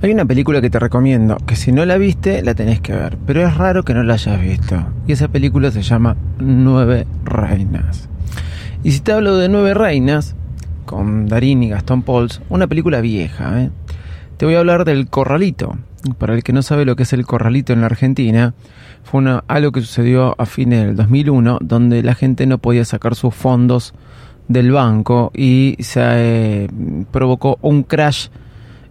Hay 0.00 0.12
una 0.12 0.24
película 0.24 0.60
que 0.60 0.70
te 0.70 0.78
recomiendo, 0.78 1.38
que 1.44 1.56
si 1.56 1.72
no 1.72 1.84
la 1.84 1.98
viste, 1.98 2.44
la 2.44 2.54
tenés 2.54 2.80
que 2.80 2.92
ver, 2.92 3.18
pero 3.26 3.44
es 3.44 3.56
raro 3.56 3.82
que 3.82 3.94
no 3.94 4.04
la 4.04 4.14
hayas 4.14 4.40
visto. 4.40 4.76
Y 5.08 5.12
esa 5.12 5.26
película 5.26 5.72
se 5.72 5.82
llama 5.82 6.16
Nueve 6.38 7.04
Reinas. 7.24 8.08
Y 8.84 8.92
si 8.92 9.00
te 9.00 9.10
hablo 9.10 9.36
de 9.36 9.48
Nueve 9.48 9.74
Reinas, 9.74 10.36
con 10.84 11.26
Darín 11.26 11.64
y 11.64 11.70
Gastón 11.70 12.02
Pauls, 12.02 12.40
una 12.48 12.68
película 12.68 13.00
vieja, 13.00 13.60
¿eh? 13.60 13.70
te 14.36 14.46
voy 14.46 14.54
a 14.54 14.60
hablar 14.60 14.84
del 14.84 15.08
Corralito. 15.08 15.76
Para 16.18 16.34
el 16.34 16.44
que 16.44 16.52
no 16.52 16.62
sabe 16.62 16.84
lo 16.84 16.94
que 16.94 17.02
es 17.02 17.12
el 17.12 17.26
Corralito 17.26 17.72
en 17.72 17.80
la 17.80 17.86
Argentina, 17.86 18.54
fue 19.02 19.18
una, 19.18 19.42
algo 19.48 19.72
que 19.72 19.80
sucedió 19.80 20.36
a 20.38 20.46
fines 20.46 20.86
del 20.86 20.94
2001, 20.94 21.58
donde 21.60 22.04
la 22.04 22.14
gente 22.14 22.46
no 22.46 22.58
podía 22.58 22.84
sacar 22.84 23.16
sus 23.16 23.34
fondos 23.34 23.94
del 24.46 24.70
banco 24.70 25.32
y 25.34 25.76
se 25.80 26.00
eh, 26.04 26.68
provocó 27.10 27.58
un 27.62 27.82
crash 27.82 28.28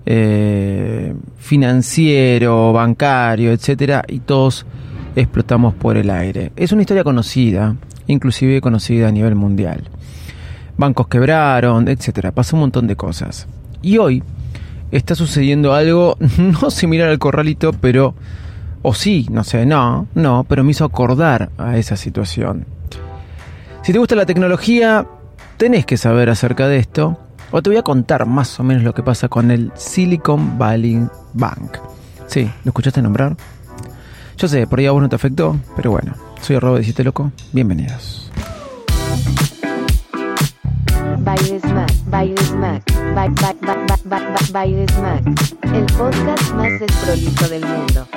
eh, 0.09 1.13
financiero, 1.37 2.71
bancario, 2.71 3.51
etcétera, 3.51 4.05
y 4.07 4.19
todos 4.19 4.65
explotamos 5.17 5.73
por 5.73 5.97
el 5.97 6.09
aire. 6.09 6.53
Es 6.55 6.71
una 6.71 6.83
historia 6.83 7.03
conocida, 7.03 7.75
inclusive 8.07 8.61
conocida 8.61 9.09
a 9.09 9.11
nivel 9.11 9.35
mundial. 9.35 9.83
Bancos 10.77 11.09
quebraron, 11.09 11.89
etcétera. 11.89 12.31
Pasó 12.31 12.55
un 12.55 12.61
montón 12.61 12.87
de 12.87 12.95
cosas. 12.95 13.47
Y 13.81 13.97
hoy 13.97 14.23
está 14.91 15.13
sucediendo 15.13 15.73
algo 15.73 16.17
no 16.37 16.71
similar 16.71 17.09
al 17.09 17.19
corralito, 17.19 17.73
pero 17.73 18.15
o 18.83 18.93
sí, 18.93 19.27
no 19.29 19.43
sé, 19.43 19.65
no, 19.65 20.07
no, 20.15 20.45
pero 20.47 20.63
me 20.63 20.71
hizo 20.71 20.85
acordar 20.85 21.49
a 21.57 21.77
esa 21.77 21.97
situación. 21.97 22.65
Si 23.83 23.91
te 23.91 23.99
gusta 23.99 24.15
la 24.15 24.25
tecnología, 24.25 25.05
tenés 25.57 25.85
que 25.85 25.97
saber 25.97 26.29
acerca 26.29 26.69
de 26.69 26.77
esto. 26.77 27.19
O 27.51 27.61
te 27.61 27.69
voy 27.69 27.77
a 27.77 27.83
contar 27.83 28.25
más 28.25 28.59
o 28.59 28.63
menos 28.63 28.83
lo 28.83 28.93
que 28.93 29.03
pasa 29.03 29.29
con 29.29 29.51
el 29.51 29.71
Silicon 29.75 30.57
Valley 30.57 31.07
Bank. 31.33 31.77
Sí, 32.27 32.49
¿lo 32.63 32.69
escuchaste 32.69 33.01
nombrar? 33.01 33.37
Yo 34.37 34.47
sé, 34.47 34.67
por 34.67 34.79
ahí 34.79 34.85
a 34.85 34.91
vos 34.91 35.01
no 35.01 35.09
te 35.09 35.15
afectó, 35.15 35.57
pero 35.75 35.91
bueno, 35.91 36.13
soy 36.41 36.57
arroba 36.57 36.79
de 36.79 37.03
loco, 37.03 37.31
bienvenidos. 37.53 38.31
El 45.63 45.85
podcast 45.97 46.53
más 46.53 46.79
desprolijo 46.79 47.47
del 47.47 47.65
mundo. 47.65 48.07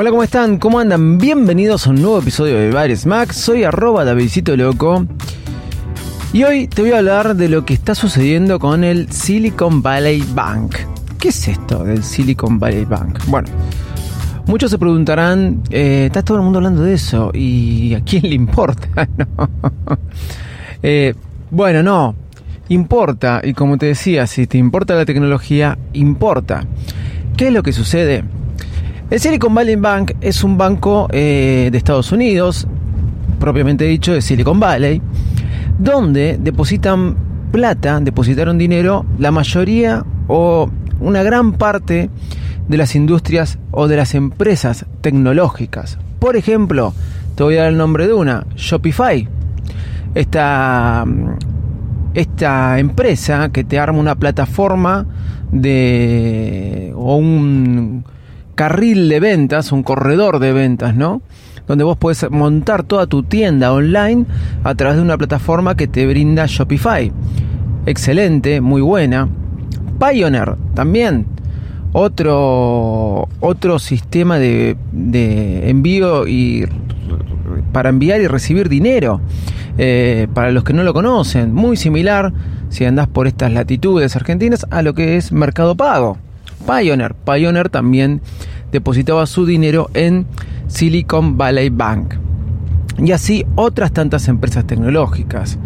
Hola, 0.00 0.08
¿cómo 0.08 0.22
están? 0.22 0.56
¿Cómo 0.56 0.78
andan? 0.78 1.18
Bienvenidos 1.18 1.86
a 1.86 1.90
un 1.90 2.00
nuevo 2.00 2.20
episodio 2.20 2.56
de 2.56 2.70
Bares 2.70 3.04
Max. 3.04 3.36
Soy 3.36 3.64
arroba 3.64 4.02
Davidcito 4.02 4.56
Loco. 4.56 5.04
Y 6.32 6.42
hoy 6.42 6.68
te 6.68 6.80
voy 6.80 6.92
a 6.92 6.98
hablar 7.00 7.36
de 7.36 7.50
lo 7.50 7.66
que 7.66 7.74
está 7.74 7.94
sucediendo 7.94 8.58
con 8.58 8.82
el 8.82 9.12
Silicon 9.12 9.82
Valley 9.82 10.24
Bank. 10.32 10.74
¿Qué 11.18 11.28
es 11.28 11.48
esto 11.48 11.84
del 11.84 12.02
Silicon 12.02 12.58
Valley 12.58 12.86
Bank? 12.86 13.18
Bueno, 13.26 13.48
muchos 14.46 14.70
se 14.70 14.78
preguntarán, 14.78 15.64
eh, 15.68 16.04
está 16.06 16.22
todo 16.22 16.38
el 16.38 16.44
mundo 16.44 16.60
hablando 16.60 16.82
de 16.82 16.94
eso 16.94 17.30
y 17.34 17.92
a 17.92 18.00
quién 18.00 18.22
le 18.22 18.34
importa, 18.34 19.06
eh, 20.82 21.12
bueno, 21.50 21.82
no, 21.82 22.14
importa 22.70 23.42
y 23.44 23.52
como 23.52 23.76
te 23.76 23.84
decía, 23.84 24.26
si 24.26 24.46
te 24.46 24.56
importa 24.56 24.94
la 24.94 25.04
tecnología, 25.04 25.76
importa. 25.92 26.64
¿Qué 27.36 27.48
es 27.48 27.52
lo 27.52 27.62
que 27.62 27.74
sucede? 27.74 28.24
El 29.10 29.18
Silicon 29.18 29.52
Valley 29.52 29.74
Bank 29.74 30.12
es 30.20 30.44
un 30.44 30.56
banco 30.56 31.08
eh, 31.10 31.68
de 31.72 31.76
Estados 31.76 32.12
Unidos, 32.12 32.68
propiamente 33.40 33.84
dicho 33.84 34.12
de 34.12 34.22
Silicon 34.22 34.60
Valley, 34.60 35.02
donde 35.80 36.38
depositan 36.40 37.16
plata, 37.50 37.98
depositaron 37.98 38.56
dinero 38.56 39.04
la 39.18 39.32
mayoría 39.32 40.04
o 40.28 40.70
una 41.00 41.24
gran 41.24 41.54
parte 41.54 42.08
de 42.68 42.76
las 42.76 42.94
industrias 42.94 43.58
o 43.72 43.88
de 43.88 43.96
las 43.96 44.14
empresas 44.14 44.86
tecnológicas. 45.00 45.98
Por 46.20 46.36
ejemplo, 46.36 46.94
te 47.34 47.42
voy 47.42 47.56
a 47.56 47.62
dar 47.62 47.70
el 47.70 47.78
nombre 47.78 48.06
de 48.06 48.12
una, 48.12 48.46
Shopify. 48.54 49.28
Esta, 50.14 51.04
esta 52.14 52.78
empresa 52.78 53.48
que 53.48 53.64
te 53.64 53.80
arma 53.80 53.98
una 53.98 54.14
plataforma 54.14 55.04
de 55.50 56.92
o 56.94 57.16
un 57.16 58.04
carril 58.60 59.08
de 59.08 59.20
ventas, 59.20 59.72
un 59.72 59.82
corredor 59.82 60.38
de 60.38 60.52
ventas, 60.52 60.94
¿no? 60.94 61.22
Donde 61.66 61.82
vos 61.82 61.96
puedes 61.96 62.30
montar 62.30 62.82
toda 62.82 63.06
tu 63.06 63.22
tienda 63.22 63.72
online 63.72 64.26
a 64.64 64.74
través 64.74 64.98
de 64.98 65.02
una 65.02 65.16
plataforma 65.16 65.78
que 65.78 65.88
te 65.88 66.06
brinda 66.06 66.44
Shopify. 66.46 67.10
Excelente, 67.86 68.60
muy 68.60 68.82
buena. 68.82 69.30
Pioneer 69.98 70.56
también. 70.74 71.24
Otro, 71.94 73.30
otro 73.40 73.78
sistema 73.78 74.38
de, 74.38 74.76
de 74.92 75.70
envío 75.70 76.28
y 76.28 76.66
para 77.72 77.88
enviar 77.88 78.20
y 78.20 78.26
recibir 78.26 78.68
dinero. 78.68 79.22
Eh, 79.78 80.28
para 80.34 80.50
los 80.50 80.64
que 80.64 80.74
no 80.74 80.82
lo 80.82 80.92
conocen, 80.92 81.54
muy 81.54 81.78
similar 81.78 82.30
si 82.68 82.84
andás 82.84 83.08
por 83.08 83.26
estas 83.26 83.52
latitudes 83.52 84.16
argentinas 84.16 84.66
a 84.68 84.82
lo 84.82 84.92
que 84.92 85.16
es 85.16 85.32
Mercado 85.32 85.78
Pago. 85.78 86.18
Pioneer. 86.66 87.14
Pioneer 87.14 87.68
también 87.68 88.20
depositaba 88.72 89.26
su 89.26 89.46
dinero 89.46 89.90
en 89.94 90.26
Silicon 90.68 91.36
Valley 91.36 91.70
Bank. 91.70 92.14
Y 92.98 93.12
así 93.12 93.46
otras 93.54 93.92
tantas 93.92 94.28
empresas 94.28 94.66
tecnológicas, 94.66 95.58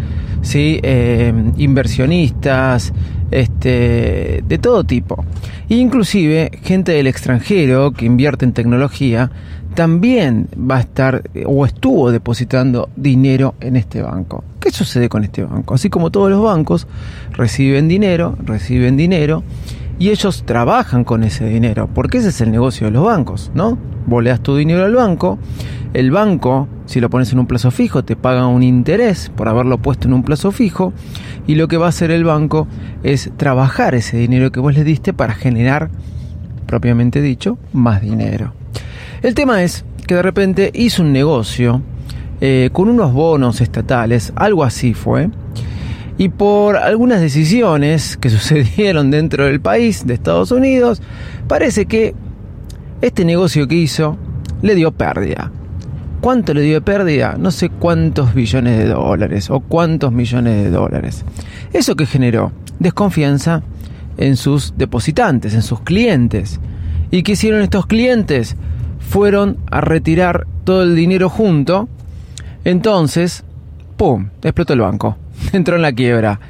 ¿sí? 0.42 0.78
Eh, 0.82 1.32
inversionistas, 1.56 2.92
este, 3.30 4.44
de 4.46 4.58
todo 4.58 4.84
tipo. 4.84 5.24
Inclusive 5.68 6.50
gente 6.62 6.92
del 6.92 7.06
extranjero 7.06 7.92
que 7.92 8.06
invierte 8.06 8.44
en 8.44 8.52
tecnología 8.52 9.30
también 9.74 10.48
va 10.58 10.76
a 10.76 10.80
estar 10.80 11.22
o 11.46 11.66
estuvo 11.66 12.12
depositando 12.12 12.88
dinero 12.94 13.56
en 13.60 13.76
este 13.76 14.02
banco. 14.02 14.44
¿Qué 14.60 14.70
sucede 14.70 15.08
con 15.08 15.24
este 15.24 15.42
banco? 15.42 15.74
Así 15.74 15.90
como 15.90 16.10
todos 16.10 16.30
los 16.30 16.42
bancos 16.42 16.86
reciben 17.32 17.88
dinero, 17.88 18.36
reciben 18.44 18.96
dinero 18.96 19.42
y 19.98 20.10
ellos 20.10 20.44
trabajan 20.44 21.04
con 21.04 21.24
ese 21.24 21.46
dinero, 21.46 21.88
porque 21.92 22.18
ese 22.18 22.28
es 22.28 22.40
el 22.40 22.50
negocio 22.50 22.86
de 22.86 22.92
los 22.92 23.04
bancos, 23.04 23.50
¿no? 23.54 23.78
Vos 24.06 24.24
tu 24.42 24.56
dinero 24.56 24.84
al 24.84 24.94
banco, 24.94 25.38
el 25.94 26.10
banco, 26.10 26.68
si 26.86 27.00
lo 27.00 27.08
pones 27.08 27.32
en 27.32 27.38
un 27.38 27.46
plazo 27.46 27.70
fijo, 27.70 28.04
te 28.04 28.16
paga 28.16 28.46
un 28.46 28.62
interés 28.62 29.30
por 29.34 29.48
haberlo 29.48 29.78
puesto 29.78 30.08
en 30.08 30.14
un 30.14 30.22
plazo 30.22 30.50
fijo, 30.50 30.92
y 31.46 31.54
lo 31.54 31.68
que 31.68 31.76
va 31.76 31.86
a 31.86 31.90
hacer 31.90 32.10
el 32.10 32.24
banco 32.24 32.66
es 33.02 33.30
trabajar 33.36 33.94
ese 33.94 34.16
dinero 34.16 34.50
que 34.50 34.60
vos 34.60 34.74
le 34.74 34.84
diste 34.84 35.12
para 35.12 35.34
generar, 35.34 35.90
propiamente 36.66 37.22
dicho, 37.22 37.58
más 37.72 38.02
dinero. 38.02 38.52
El 39.22 39.34
tema 39.34 39.62
es 39.62 39.84
que 40.06 40.14
de 40.14 40.22
repente 40.22 40.70
hizo 40.74 41.02
un 41.02 41.12
negocio 41.12 41.80
eh, 42.40 42.70
con 42.72 42.88
unos 42.88 43.12
bonos 43.12 43.60
estatales, 43.60 44.32
algo 44.36 44.64
así 44.64 44.92
fue, 44.92 45.30
y 46.16 46.28
por 46.28 46.76
algunas 46.76 47.20
decisiones 47.20 48.16
que 48.16 48.30
sucedieron 48.30 49.10
dentro 49.10 49.46
del 49.46 49.60
país, 49.60 50.06
de 50.06 50.14
Estados 50.14 50.50
Unidos, 50.50 51.02
parece 51.48 51.86
que 51.86 52.14
este 53.00 53.24
negocio 53.24 53.66
que 53.68 53.76
hizo 53.76 54.16
le 54.62 54.74
dio 54.74 54.92
pérdida. 54.92 55.50
¿Cuánto 56.20 56.54
le 56.54 56.62
dio 56.62 56.82
pérdida? 56.82 57.36
No 57.38 57.50
sé 57.50 57.68
cuántos 57.68 58.32
billones 58.34 58.78
de 58.78 58.86
dólares 58.86 59.50
o 59.50 59.60
cuántos 59.60 60.10
millones 60.10 60.64
de 60.64 60.70
dólares. 60.70 61.22
¿Eso 61.74 61.96
que 61.96 62.06
generó? 62.06 62.50
Desconfianza 62.78 63.62
en 64.16 64.36
sus 64.36 64.74
depositantes, 64.78 65.52
en 65.52 65.62
sus 65.62 65.80
clientes. 65.80 66.60
¿Y 67.10 67.24
qué 67.24 67.32
hicieron 67.32 67.60
estos 67.60 67.84
clientes? 67.84 68.56
Fueron 69.00 69.58
a 69.70 69.82
retirar 69.82 70.46
todo 70.64 70.82
el 70.82 70.96
dinero 70.96 71.28
junto. 71.28 71.90
Entonces, 72.64 73.44
¡pum! 73.98 74.30
Explotó 74.42 74.72
el 74.72 74.80
banco. 74.80 75.18
Entró 75.52 75.76
en 75.76 75.82
la 75.82 75.92
quiebra. 75.92 76.40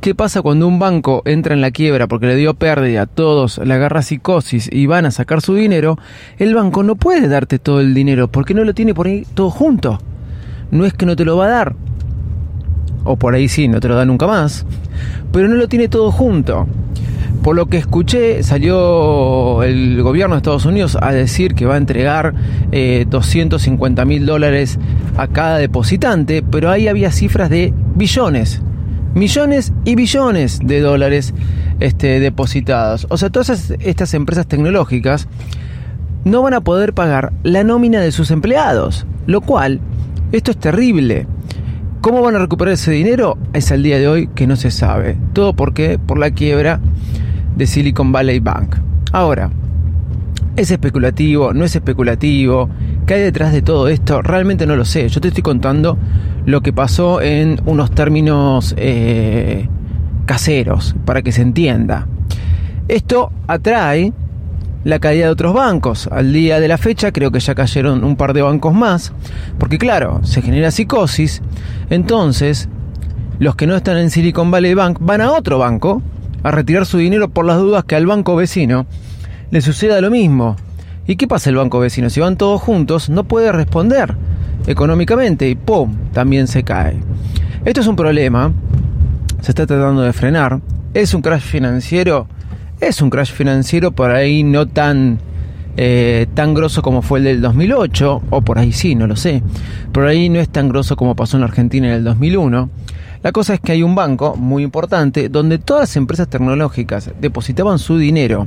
¿Qué 0.00 0.14
pasa 0.14 0.42
cuando 0.42 0.68
un 0.68 0.78
banco 0.78 1.22
entra 1.24 1.54
en 1.54 1.62
la 1.62 1.70
quiebra 1.70 2.06
porque 2.06 2.26
le 2.26 2.36
dio 2.36 2.52
pérdida, 2.54 3.06
todos 3.06 3.58
le 3.58 3.72
agarra 3.72 4.02
psicosis 4.02 4.68
y 4.70 4.86
van 4.86 5.06
a 5.06 5.10
sacar 5.10 5.40
su 5.40 5.54
dinero? 5.54 5.98
El 6.36 6.54
banco 6.54 6.82
no 6.82 6.96
puede 6.96 7.26
darte 7.26 7.58
todo 7.58 7.80
el 7.80 7.94
dinero 7.94 8.28
porque 8.28 8.52
no 8.52 8.64
lo 8.64 8.74
tiene 8.74 8.92
por 8.92 9.06
ahí 9.06 9.26
todo 9.32 9.50
junto. 9.50 9.98
No 10.70 10.84
es 10.84 10.92
que 10.92 11.06
no 11.06 11.16
te 11.16 11.24
lo 11.24 11.38
va 11.38 11.46
a 11.46 11.50
dar, 11.50 11.76
o 13.04 13.16
por 13.16 13.34
ahí 13.34 13.48
sí, 13.48 13.68
no 13.68 13.80
te 13.80 13.88
lo 13.88 13.94
da 13.94 14.04
nunca 14.04 14.26
más, 14.26 14.66
pero 15.32 15.48
no 15.48 15.54
lo 15.54 15.68
tiene 15.68 15.88
todo 15.88 16.10
junto. 16.10 16.66
Por 17.44 17.54
lo 17.56 17.66
que 17.66 17.76
escuché, 17.76 18.42
salió 18.42 19.62
el 19.62 20.02
gobierno 20.02 20.34
de 20.34 20.38
Estados 20.38 20.64
Unidos 20.64 20.96
a 20.98 21.12
decir 21.12 21.54
que 21.54 21.66
va 21.66 21.74
a 21.74 21.76
entregar 21.76 22.34
250 22.72 24.02
eh, 24.02 24.04
mil 24.06 24.24
dólares 24.24 24.78
a 25.18 25.28
cada 25.28 25.58
depositante, 25.58 26.42
pero 26.42 26.70
ahí 26.70 26.88
había 26.88 27.12
cifras 27.12 27.50
de 27.50 27.74
billones 27.94 28.62
millones 29.14 29.72
y 29.84 29.94
billones 29.94 30.58
de 30.64 30.80
dólares 30.80 31.34
este, 31.80 32.18
depositados. 32.18 33.06
O 33.10 33.16
sea, 33.16 33.30
todas 33.30 33.70
estas 33.78 34.14
empresas 34.14 34.46
tecnológicas 34.46 35.28
no 36.24 36.42
van 36.42 36.54
a 36.54 36.62
poder 36.62 36.94
pagar 36.94 37.32
la 37.42 37.62
nómina 37.64 38.00
de 38.00 38.10
sus 38.10 38.30
empleados, 38.30 39.06
lo 39.26 39.40
cual, 39.40 39.80
esto 40.32 40.50
es 40.50 40.56
terrible. 40.56 41.26
¿Cómo 42.00 42.22
van 42.22 42.36
a 42.36 42.38
recuperar 42.38 42.74
ese 42.74 42.90
dinero? 42.90 43.38
Es 43.52 43.70
al 43.70 43.82
día 43.82 43.98
de 43.98 44.08
hoy 44.08 44.28
que 44.34 44.46
no 44.46 44.56
se 44.56 44.70
sabe. 44.70 45.16
Todo 45.32 45.54
porque 45.54 45.98
por 45.98 46.18
la 46.18 46.32
quiebra 46.32 46.80
de 47.56 47.66
Silicon 47.66 48.12
Valley 48.12 48.40
Bank. 48.40 48.76
Ahora, 49.12 49.50
¿es 50.56 50.70
especulativo? 50.70 51.52
¿No 51.52 51.64
es 51.64 51.74
especulativo? 51.74 52.68
¿Qué 53.06 53.14
hay 53.14 53.22
detrás 53.22 53.52
de 53.52 53.62
todo 53.62 53.88
esto? 53.88 54.22
Realmente 54.22 54.66
no 54.66 54.76
lo 54.76 54.84
sé. 54.84 55.08
Yo 55.08 55.20
te 55.20 55.28
estoy 55.28 55.42
contando 55.42 55.98
lo 56.46 56.60
que 56.62 56.72
pasó 56.72 57.20
en 57.20 57.60
unos 57.66 57.90
términos 57.90 58.74
eh, 58.76 59.68
caseros, 60.26 60.94
para 61.04 61.22
que 61.22 61.32
se 61.32 61.42
entienda. 61.42 62.06
Esto 62.88 63.32
atrae 63.46 64.12
la 64.84 64.98
caída 64.98 65.26
de 65.26 65.32
otros 65.32 65.54
bancos. 65.54 66.08
Al 66.12 66.32
día 66.32 66.60
de 66.60 66.68
la 66.68 66.78
fecha 66.78 67.12
creo 67.12 67.30
que 67.30 67.40
ya 67.40 67.54
cayeron 67.54 68.04
un 68.04 68.16
par 68.16 68.34
de 68.34 68.42
bancos 68.42 68.74
más, 68.74 69.12
porque 69.58 69.78
claro, 69.78 70.20
se 70.22 70.42
genera 70.42 70.70
psicosis, 70.70 71.42
entonces 71.90 72.68
los 73.38 73.56
que 73.56 73.66
no 73.66 73.74
están 73.74 73.96
en 73.96 74.10
Silicon 74.10 74.50
Valley 74.50 74.74
Bank 74.74 74.98
van 75.00 75.20
a 75.20 75.32
otro 75.32 75.58
banco 75.58 76.02
a 76.44 76.50
retirar 76.52 76.86
su 76.86 76.98
dinero 76.98 77.28
por 77.28 77.44
las 77.44 77.58
dudas 77.58 77.84
que 77.84 77.96
al 77.96 78.06
banco 78.06 78.36
vecino 78.36 78.86
le 79.50 79.60
suceda 79.60 80.00
lo 80.00 80.10
mismo. 80.10 80.56
¿Y 81.06 81.16
qué 81.16 81.26
pasa 81.26 81.50
el 81.50 81.56
banco 81.56 81.80
vecino? 81.80 82.08
Si 82.10 82.20
van 82.20 82.36
todos 82.36 82.60
juntos, 82.60 83.10
no 83.10 83.24
puede 83.24 83.50
responder 83.50 84.14
económicamente 84.66 85.48
y 85.48 85.56
¡pum! 85.56 85.96
también 86.12 86.46
se 86.46 86.62
cae. 86.62 86.98
Esto 87.64 87.80
es 87.80 87.86
un 87.86 87.96
problema, 87.96 88.52
se 89.40 89.50
está 89.50 89.66
tratando 89.66 90.02
de 90.02 90.12
frenar, 90.12 90.60
es 90.92 91.14
un 91.14 91.22
crash 91.22 91.42
financiero, 91.42 92.28
es 92.80 93.00
un 93.02 93.10
crash 93.10 93.32
financiero 93.32 93.92
por 93.92 94.10
ahí 94.10 94.42
no 94.42 94.66
tan 94.66 95.18
eh, 95.76 96.26
tan 96.34 96.54
grosso 96.54 96.82
como 96.82 97.02
fue 97.02 97.18
el 97.18 97.24
del 97.24 97.40
2008, 97.40 98.22
o 98.30 98.40
por 98.42 98.58
ahí 98.58 98.72
sí, 98.72 98.94
no 98.94 99.06
lo 99.06 99.16
sé, 99.16 99.42
por 99.92 100.06
ahí 100.06 100.28
no 100.28 100.40
es 100.40 100.48
tan 100.48 100.68
grosso 100.68 100.94
como 100.94 101.16
pasó 101.16 101.36
en 101.36 101.40
la 101.40 101.46
Argentina 101.46 101.88
en 101.88 101.94
el 101.94 102.04
2001. 102.04 102.70
La 103.24 103.32
cosa 103.32 103.54
es 103.54 103.60
que 103.60 103.72
hay 103.72 103.82
un 103.82 103.94
banco 103.94 104.36
muy 104.36 104.62
importante 104.62 105.30
donde 105.30 105.56
todas 105.56 105.84
las 105.84 105.96
empresas 105.96 106.28
tecnológicas 106.28 107.10
depositaban 107.22 107.78
su 107.78 107.96
dinero 107.96 108.46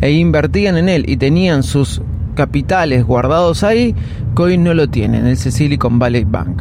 e 0.00 0.10
invertían 0.10 0.76
en 0.76 0.88
él 0.88 1.08
y 1.08 1.16
tenían 1.16 1.62
sus 1.62 2.02
capitales 2.34 3.04
guardados 3.04 3.62
ahí 3.62 3.94
que 4.34 4.42
hoy 4.42 4.58
no 4.58 4.74
lo 4.74 4.88
tienen, 4.88 5.28
el 5.28 5.36
Silicon 5.36 6.00
Valley 6.00 6.24
Bank. 6.24 6.60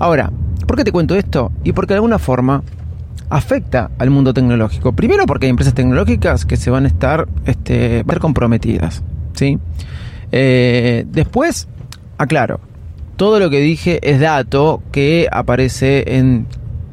Ahora, 0.00 0.32
¿por 0.66 0.76
qué 0.76 0.82
te 0.82 0.90
cuento 0.90 1.14
esto? 1.14 1.52
Y 1.62 1.72
porque 1.74 1.94
de 1.94 1.98
alguna 1.98 2.18
forma 2.18 2.64
afecta 3.28 3.92
al 3.96 4.10
mundo 4.10 4.34
tecnológico. 4.34 4.92
Primero 4.92 5.26
porque 5.26 5.46
hay 5.46 5.50
empresas 5.50 5.74
tecnológicas 5.74 6.44
que 6.44 6.56
se 6.56 6.70
van 6.70 6.86
a 6.86 6.88
estar 6.88 7.28
este, 7.44 8.02
ver 8.02 8.18
comprometidas. 8.18 9.04
¿sí? 9.34 9.60
Eh, 10.32 11.06
después, 11.08 11.68
aclaro, 12.18 12.58
todo 13.14 13.38
lo 13.38 13.48
que 13.48 13.60
dije 13.60 14.00
es 14.02 14.18
dato 14.18 14.82
que 14.90 15.28
aparece 15.30 16.16
en 16.16 16.46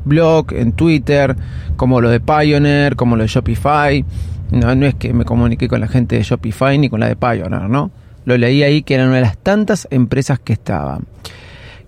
blog, 0.08 0.54
en 0.54 0.72
Twitter, 0.72 1.36
como 1.76 2.02
lo 2.02 2.10
de 2.10 2.20
Pioneer, 2.20 2.96
como 2.96 3.16
lo 3.16 3.24
de 3.24 3.28
Shopify. 3.28 4.04
No, 4.52 4.76
no 4.76 4.86
es 4.86 4.96
que 4.96 5.14
me 5.14 5.26
comuniqué 5.26 5.68
con 5.68 5.80
la 5.80 5.88
gente 5.88 6.16
de 6.16 6.24
Shopify 6.24 6.78
ni 6.78 6.90
con 6.90 7.00
la 7.00 7.08
de 7.08 7.16
Pioneer, 7.16 7.70
¿no? 7.70 7.92
Lo 8.26 8.38
leí 8.38 8.64
ahí 8.64 8.82
que 8.82 8.96
eran 8.96 9.08
una 9.08 9.18
de 9.18 9.22
las 9.22 9.38
tantas 9.38 9.88
empresas 9.92 10.40
que 10.40 10.54
estaban. 10.54 11.06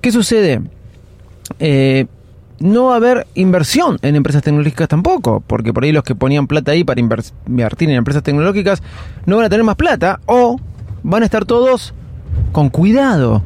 ¿Qué 0.02 0.12
sucede? 0.12 0.62
Eh, 1.60 2.06
no 2.60 2.86
va 2.86 2.94
a 2.94 2.98
haber 2.98 3.28
inversión 3.36 3.98
en 4.02 4.16
empresas 4.16 4.44
tecnológicas 4.44 4.88
tampoco, 4.88 5.42
porque 5.46 5.74
por 5.74 5.84
ahí 5.84 5.92
los 5.92 6.04
que 6.04 6.16
ponían 6.16 6.48
plata 6.48 6.72
ahí 6.72 6.84
para 6.84 7.00
invertir 7.00 7.90
en 7.90 7.96
empresas 7.96 8.24
tecnológicas 8.24 8.84
no 9.26 9.38
van 9.38 9.46
a 9.46 9.50
tener 9.50 9.64
más 9.64 9.76
plata 9.76 10.20
o 10.26 10.60
van 11.04 11.24
a 11.24 11.26
estar 11.26 11.46
todos 11.46 11.94
con 12.52 12.70
cuidado. 12.70 13.42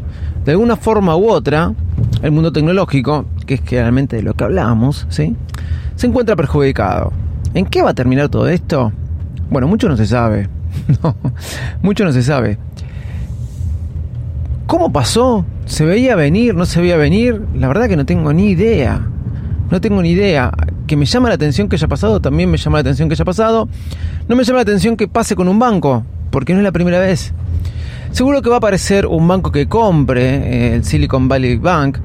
De 0.45 0.51
alguna 0.51 0.75
forma 0.75 1.15
u 1.15 1.29
otra, 1.29 1.73
el 2.21 2.31
mundo 2.31 2.51
tecnológico, 2.51 3.25
que 3.45 3.55
es 3.55 3.61
generalmente 3.65 4.15
de 4.15 4.23
lo 4.23 4.33
que 4.33 4.43
hablamos, 4.43 5.07
¿sí? 5.09 5.35
se 5.95 6.07
encuentra 6.07 6.35
perjudicado. 6.35 7.13
¿En 7.53 7.65
qué 7.65 7.81
va 7.81 7.91
a 7.91 7.93
terminar 7.93 8.29
todo 8.29 8.47
esto? 8.47 8.91
Bueno, 9.49 9.67
mucho 9.67 9.87
no 9.87 9.97
se 9.97 10.05
sabe. 10.05 10.49
no, 11.03 11.15
mucho 11.81 12.03
no 12.03 12.11
se 12.11 12.23
sabe. 12.23 12.57
¿Cómo 14.65 14.91
pasó? 14.91 15.45
¿Se 15.65 15.85
veía 15.85 16.15
venir? 16.15 16.55
¿No 16.55 16.65
se 16.65 16.81
veía 16.81 16.97
venir? 16.97 17.41
La 17.55 17.67
verdad 17.67 17.87
que 17.87 17.95
no 17.95 18.05
tengo 18.05 18.33
ni 18.33 18.49
idea. 18.49 19.07
No 19.69 19.81
tengo 19.81 20.01
ni 20.01 20.11
idea. 20.11 20.51
Que 20.87 20.97
me 20.97 21.05
llama 21.05 21.29
la 21.29 21.35
atención 21.35 21.69
que 21.69 21.75
haya 21.75 21.87
pasado, 21.87 22.19
también 22.19 22.49
me 22.49 22.57
llama 22.57 22.77
la 22.77 22.81
atención 22.81 23.07
que 23.07 23.13
haya 23.13 23.25
pasado. 23.25 23.69
No 24.27 24.35
me 24.35 24.43
llama 24.43 24.57
la 24.57 24.63
atención 24.63 24.97
que 24.97 25.07
pase 25.07 25.35
con 25.35 25.47
un 25.47 25.59
banco, 25.59 26.03
porque 26.31 26.53
no 26.53 26.59
es 26.59 26.63
la 26.63 26.71
primera 26.71 26.99
vez. 26.99 27.33
Seguro 28.13 28.41
que 28.41 28.49
va 28.49 28.55
a 28.55 28.57
aparecer 28.59 29.05
un 29.05 29.27
banco 29.27 29.51
que 29.51 29.67
compre 29.67 30.23
eh, 30.23 30.75
el 30.75 30.85
Silicon 30.85 31.27
Valley 31.27 31.57
Bank. 31.57 31.97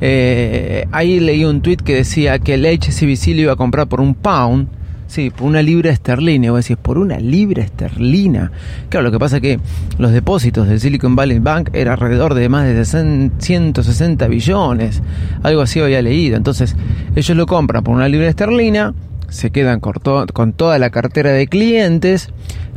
Eh, 0.00 0.88
ahí 0.90 1.20
leí 1.20 1.44
un 1.44 1.60
tweet 1.60 1.76
que 1.76 1.94
decía 1.94 2.38
que 2.38 2.54
el 2.54 2.64
HCBC 2.64 3.28
lo 3.28 3.42
iba 3.42 3.52
a 3.52 3.56
comprar 3.56 3.86
por 3.86 4.00
un 4.00 4.14
pound 4.14 4.68
Sí, 5.10 5.30
por 5.30 5.48
una 5.48 5.60
libra 5.60 5.90
esterlina. 5.90 6.52
Vos 6.52 6.64
decís, 6.64 6.76
por 6.80 6.96
una 6.96 7.18
libra 7.18 7.64
esterlina. 7.64 8.52
Claro, 8.88 9.06
lo 9.06 9.10
que 9.10 9.18
pasa 9.18 9.36
es 9.36 9.42
que 9.42 9.58
los 9.98 10.12
depósitos 10.12 10.68
del 10.68 10.78
Silicon 10.78 11.16
Valley 11.16 11.40
Bank 11.40 11.70
eran 11.72 11.94
alrededor 11.94 12.34
de 12.34 12.48
más 12.48 12.66
de 12.66 12.84
160 12.84 14.28
billones. 14.28 15.02
Algo 15.42 15.62
así 15.62 15.80
había 15.80 16.00
leído. 16.00 16.36
Entonces, 16.36 16.76
ellos 17.16 17.36
lo 17.36 17.46
compran 17.46 17.82
por 17.82 17.96
una 17.96 18.08
libra 18.08 18.28
esterlina, 18.28 18.94
se 19.28 19.50
quedan 19.50 19.80
con, 19.80 20.52
toda 20.52 20.78
la 20.78 20.90
cartera 20.90 21.32
de 21.32 21.48
clientes, 21.48 22.28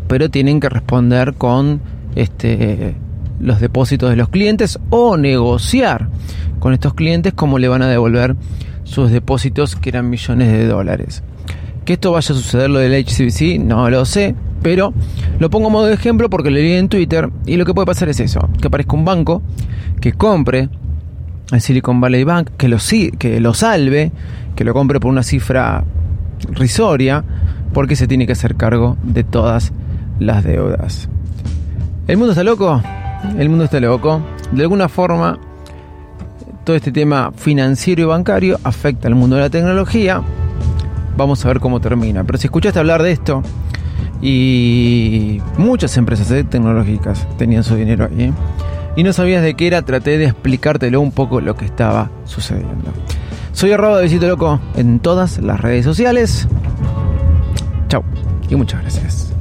pero 0.07 0.29
tienen 0.29 0.60
que 0.60 0.69
responder 0.69 1.36
con 1.36 1.81
este 2.15 2.96
los 3.39 3.60
depósitos 3.60 4.10
de 4.10 4.15
los 4.15 4.29
clientes 4.29 4.79
o 4.89 5.17
negociar 5.17 6.08
con 6.60 6.74
estos 6.74 6.93
clientes 6.93 7.34
cómo 7.34 7.60
le 7.60 7.67
van 7.67 7.82
a 7.82 7.88
devolver 7.88 8.36
sus 8.84 9.12
depósitos 9.12 9.75
que 9.75 9.89
eran 9.89 10.10
millones 10.10 10.51
de 10.51 10.65
dólares. 10.65 11.24
Que 11.86 11.93
esto 11.93 12.12
vaya 12.12 12.34
a 12.34 12.38
suceder 12.38 12.70
lo 12.70 12.79
del 12.79 12.93
HCBC, 12.93 13.60
no 13.60 13.89
lo 13.89 14.05
sé, 14.05 14.36
pero 14.62 14.93
lo 15.39 15.50
pongo 15.50 15.70
modo 15.70 15.88
de 15.88 15.93
ejemplo 15.93 16.29
porque 16.29 16.50
lo 16.50 16.55
leí 16.55 16.74
en 16.74 16.88
Twitter 16.88 17.29
y 17.46 17.58
lo 17.58 17.65
que 17.65 17.74
puede 17.74 17.86
pasar 17.86 18.08
es 18.08 18.20
eso, 18.22 18.50
que 18.62 18.67
aparezca 18.67 18.96
un 18.96 19.03
banco 19.03 19.41
que 20.00 20.13
compre 20.13 20.70
el 21.51 21.62
Silicon 21.62 22.00
Valley 22.00 22.24
Bank, 22.24 22.51
que 22.58 22.70
lo, 22.70 22.77
que 23.20 23.39
lo 23.39 23.53
salve, 23.53 24.12
que 24.55 24.63
lo 24.63 24.74
compre 24.74 25.00
por 25.00 25.12
una 25.12 25.24
cifra 25.24 25.84
risoria, 26.51 27.24
porque 27.74 27.96
se 27.96 28.08
tiene 28.08 28.25
que 28.25 28.34
hacer 28.34 28.55
cargo 28.55 28.98
de 29.03 29.24
todas 29.24 29.74
las 30.20 30.43
deudas. 30.43 31.10
¿El 32.07 32.17
mundo 32.17 32.31
está 32.31 32.43
loco? 32.43 32.81
El 33.38 33.50
mundo 33.50 33.65
está 33.65 33.79
loco. 33.79 34.22
De 34.51 34.63
alguna 34.63 34.89
forma, 34.89 35.39
todo 36.63 36.75
este 36.75 36.91
tema 36.91 37.31
financiero 37.36 38.01
y 38.01 38.05
bancario 38.05 38.60
afecta 38.63 39.07
al 39.07 39.15
mundo 39.15 39.36
de 39.36 39.43
la 39.43 39.50
tecnología 39.50 40.22
Vamos 41.15 41.43
a 41.45 41.48
ver 41.48 41.60
cómo 41.60 41.79
termina. 41.79 42.24
Pero 42.24 42.38
si 42.38 42.48
escuchaste 42.48 42.79
hablar 42.79 43.03
de 43.03 43.12
esto, 43.12 43.43
y 44.22 45.41
muchas 45.57 45.95
empresas 45.98 46.27
tecnológicas 46.50 47.27
tenían 47.38 47.63
su 47.63 47.75
dinero 47.75 48.10
ahí, 48.10 48.33
y 48.95 49.03
no 49.03 49.13
sabías 49.13 49.43
de 49.43 49.55
qué 49.55 49.67
era, 49.67 49.81
traté 49.81 50.17
de 50.17 50.25
explicártelo 50.25 51.01
un 51.01 51.12
poco 51.12 51.41
lo 51.41 51.55
que 51.55 51.65
estaba 51.65 52.10
sucediendo. 52.25 52.91
Soy 53.51 53.72
arroba 53.72 53.98
de 53.98 54.03
Visito 54.03 54.27
Loco 54.27 54.60
en 54.75 55.00
todas 55.00 55.38
las 55.39 55.62
redes 55.62 55.86
sociales. 55.86 56.48
Chao 57.89 58.03
y 58.50 58.55
muchas 58.55 58.81
gracias. 58.81 59.32